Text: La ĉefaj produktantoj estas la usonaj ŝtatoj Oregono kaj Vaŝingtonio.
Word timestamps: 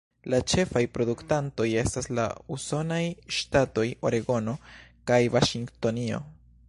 La 0.33 0.37
ĉefaj 0.51 0.81
produktantoj 0.93 1.67
estas 1.81 2.09
la 2.19 2.25
usonaj 2.55 2.99
ŝtatoj 3.37 3.85
Oregono 4.11 4.57
kaj 5.13 5.21
Vaŝingtonio. 5.37 6.25